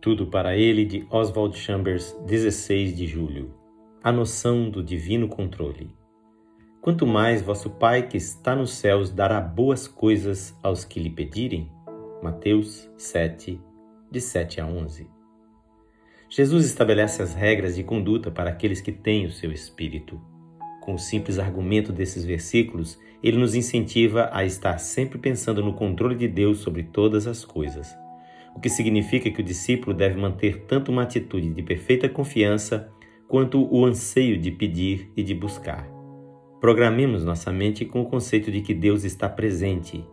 Tudo 0.00 0.28
para 0.28 0.56
ele 0.56 0.86
de 0.86 1.06
Oswald 1.10 1.58
Chambers, 1.58 2.16
16 2.26 2.96
de 2.96 3.06
julho. 3.06 3.52
A 4.02 4.10
noção 4.10 4.70
do 4.70 4.82
divino 4.82 5.28
controle. 5.28 5.90
Quanto 6.80 7.06
mais 7.06 7.42
vosso 7.42 7.68
Pai 7.68 8.08
que 8.08 8.16
está 8.16 8.56
nos 8.56 8.72
céus 8.72 9.10
dará 9.10 9.38
boas 9.42 9.86
coisas 9.86 10.56
aos 10.62 10.86
que 10.86 10.98
lhe 10.98 11.10
pedirem. 11.10 11.70
Mateus 12.22 12.90
7, 12.96 13.60
de 14.10 14.20
7 14.22 14.62
a 14.62 14.66
11. 14.66 15.06
Jesus 16.30 16.64
estabelece 16.64 17.20
as 17.20 17.34
regras 17.34 17.76
de 17.76 17.84
conduta 17.84 18.30
para 18.30 18.48
aqueles 18.48 18.80
que 18.80 18.92
têm 18.92 19.26
o 19.26 19.30
seu 19.30 19.52
espírito. 19.52 20.18
Com 20.80 20.94
o 20.94 20.98
simples 20.98 21.38
argumento 21.38 21.92
desses 21.92 22.24
versículos, 22.24 22.98
ele 23.22 23.36
nos 23.36 23.54
incentiva 23.54 24.30
a 24.32 24.46
estar 24.46 24.78
sempre 24.78 25.18
pensando 25.18 25.62
no 25.62 25.74
controle 25.74 26.14
de 26.14 26.26
Deus 26.26 26.60
sobre 26.60 26.84
todas 26.84 27.26
as 27.26 27.44
coisas 27.44 27.94
o 28.54 28.60
que 28.60 28.68
significa 28.68 29.30
que 29.30 29.40
o 29.40 29.44
discípulo 29.44 29.94
deve 29.94 30.20
manter 30.20 30.64
tanto 30.66 30.90
uma 30.90 31.02
atitude 31.02 31.50
de 31.50 31.62
perfeita 31.62 32.08
confiança 32.08 32.92
quanto 33.28 33.66
o 33.72 33.84
anseio 33.84 34.36
de 34.38 34.50
pedir 34.50 35.10
e 35.16 35.22
de 35.22 35.34
buscar. 35.34 35.88
Programemos 36.60 37.24
nossa 37.24 37.52
mente 37.52 37.84
com 37.84 38.02
o 38.02 38.06
conceito 38.06 38.50
de 38.50 38.60
que 38.60 38.74
Deus 38.74 39.04
está 39.04 39.28
presente. 39.28 40.04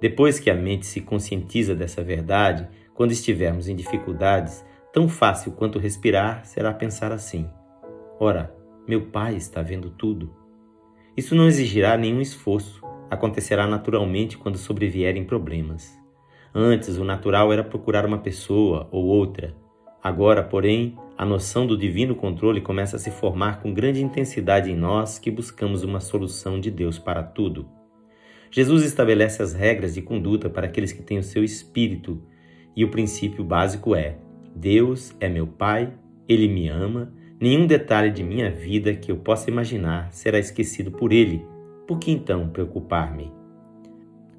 Depois 0.00 0.38
que 0.38 0.50
a 0.50 0.54
mente 0.54 0.86
se 0.86 1.00
conscientiza 1.00 1.74
dessa 1.74 2.02
verdade, 2.02 2.68
quando 2.92 3.12
estivermos 3.12 3.68
em 3.68 3.76
dificuldades, 3.76 4.64
tão 4.92 5.08
fácil 5.08 5.52
quanto 5.52 5.78
respirar 5.78 6.44
será 6.44 6.74
pensar 6.74 7.10
assim: 7.10 7.48
Ora, 8.20 8.54
meu 8.86 9.06
Pai 9.06 9.34
está 9.36 9.62
vendo 9.62 9.88
tudo. 9.88 10.34
Isso 11.16 11.34
não 11.34 11.46
exigirá 11.46 11.96
nenhum 11.96 12.20
esforço, 12.20 12.82
acontecerá 13.08 13.66
naturalmente 13.66 14.36
quando 14.36 14.58
sobrevierem 14.58 15.24
problemas. 15.24 15.96
Antes, 16.54 16.96
o 16.98 17.04
natural 17.04 17.52
era 17.52 17.64
procurar 17.64 18.06
uma 18.06 18.18
pessoa 18.18 18.86
ou 18.92 19.06
outra. 19.06 19.52
Agora, 20.00 20.40
porém, 20.40 20.96
a 21.18 21.24
noção 21.24 21.66
do 21.66 21.76
divino 21.76 22.14
controle 22.14 22.60
começa 22.60 22.94
a 22.94 22.98
se 22.98 23.10
formar 23.10 23.60
com 23.60 23.74
grande 23.74 24.00
intensidade 24.00 24.70
em 24.70 24.76
nós 24.76 25.18
que 25.18 25.32
buscamos 25.32 25.82
uma 25.82 25.98
solução 25.98 26.60
de 26.60 26.70
Deus 26.70 26.96
para 26.96 27.24
tudo. 27.24 27.66
Jesus 28.52 28.84
estabelece 28.84 29.42
as 29.42 29.52
regras 29.52 29.94
de 29.94 30.02
conduta 30.02 30.48
para 30.48 30.66
aqueles 30.66 30.92
que 30.92 31.02
têm 31.02 31.18
o 31.18 31.24
seu 31.24 31.42
espírito, 31.42 32.22
e 32.76 32.84
o 32.84 32.90
princípio 32.90 33.42
básico 33.42 33.96
é: 33.96 34.18
Deus 34.54 35.12
é 35.18 35.28
meu 35.28 35.48
Pai, 35.48 35.92
Ele 36.28 36.46
me 36.46 36.68
ama, 36.68 37.12
nenhum 37.40 37.66
detalhe 37.66 38.12
de 38.12 38.22
minha 38.22 38.48
vida 38.48 38.94
que 38.94 39.10
eu 39.10 39.16
possa 39.16 39.50
imaginar 39.50 40.12
será 40.12 40.38
esquecido 40.38 40.92
por 40.92 41.12
Ele. 41.12 41.44
Por 41.84 41.98
que 41.98 42.12
então 42.12 42.48
preocupar-me? 42.48 43.43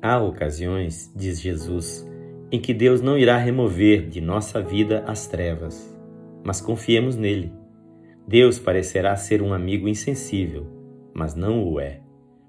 Há 0.05 0.21
ocasiões, 0.21 1.11
diz 1.15 1.41
Jesus, 1.41 2.07
em 2.51 2.61
que 2.61 2.75
Deus 2.75 3.01
não 3.01 3.17
irá 3.17 3.39
remover 3.39 4.07
de 4.07 4.21
nossa 4.21 4.61
vida 4.61 5.03
as 5.07 5.25
trevas, 5.25 5.99
mas 6.43 6.61
confiemos 6.61 7.15
nele. 7.15 7.51
Deus 8.27 8.59
parecerá 8.59 9.15
ser 9.15 9.41
um 9.41 9.51
amigo 9.51 9.87
insensível, 9.87 10.67
mas 11.11 11.33
não 11.33 11.67
o 11.67 11.79
é. 11.79 12.01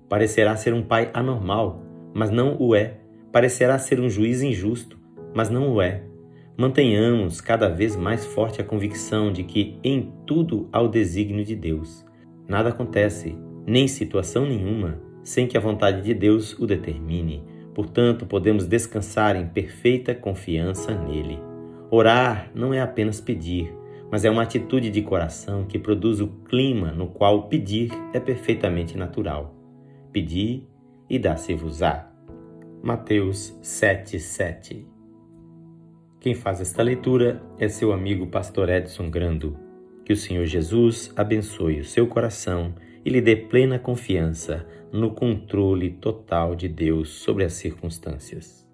Parecerá 0.06 0.54
ser 0.54 0.74
um 0.74 0.82
pai 0.82 1.10
anormal, 1.14 1.82
mas 2.12 2.30
não 2.30 2.60
o 2.60 2.74
é. 2.74 2.98
Parecerá 3.32 3.78
ser 3.78 4.00
um 4.00 4.10
juiz 4.10 4.42
injusto, 4.42 4.98
mas 5.34 5.48
não 5.48 5.72
o 5.72 5.80
é. 5.80 6.02
Mantenhamos 6.58 7.40
cada 7.40 7.70
vez 7.70 7.96
mais 7.96 8.26
forte 8.26 8.60
a 8.60 8.64
convicção 8.64 9.32
de 9.32 9.44
que 9.44 9.78
em 9.82 10.12
tudo 10.26 10.68
há 10.70 10.82
o 10.82 10.88
desígnio 10.88 11.42
de 11.42 11.56
Deus. 11.56 12.04
Nada 12.46 12.68
acontece, 12.68 13.34
nem 13.66 13.88
situação 13.88 14.44
nenhuma, 14.44 15.05
sem 15.26 15.48
que 15.48 15.58
a 15.58 15.60
vontade 15.60 16.02
de 16.02 16.14
Deus 16.14 16.56
o 16.56 16.66
determine. 16.66 17.42
Portanto, 17.74 18.24
podemos 18.24 18.64
descansar 18.64 19.34
em 19.34 19.44
perfeita 19.44 20.14
confiança 20.14 20.94
nele. 20.94 21.40
Orar 21.90 22.48
não 22.54 22.72
é 22.72 22.80
apenas 22.80 23.20
pedir, 23.20 23.74
mas 24.08 24.24
é 24.24 24.30
uma 24.30 24.44
atitude 24.44 24.88
de 24.88 25.02
coração 25.02 25.64
que 25.64 25.80
produz 25.80 26.20
o 26.20 26.28
clima 26.28 26.92
no 26.92 27.08
qual 27.08 27.48
pedir 27.48 27.90
é 28.14 28.20
perfeitamente 28.20 28.96
natural. 28.96 29.52
Pedir 30.12 30.64
e 31.10 31.18
dá-se-vos-á. 31.18 32.08
Mateus 32.80 33.58
7,7 33.60 34.86
Quem 36.20 36.36
faz 36.36 36.60
esta 36.60 36.84
leitura 36.84 37.42
é 37.58 37.68
seu 37.68 37.92
amigo 37.92 38.28
pastor 38.28 38.68
Edson 38.68 39.10
Grando. 39.10 39.58
Que 40.04 40.12
o 40.12 40.16
Senhor 40.16 40.46
Jesus 40.46 41.12
abençoe 41.16 41.80
o 41.80 41.84
seu 41.84 42.06
coração 42.06 42.72
e 43.06 43.08
lhe 43.08 43.20
dê 43.20 43.36
plena 43.36 43.78
confiança 43.78 44.66
no 44.92 45.12
controle 45.12 45.90
total 45.90 46.56
de 46.56 46.68
Deus 46.68 47.10
sobre 47.10 47.44
as 47.44 47.52
circunstâncias. 47.52 48.65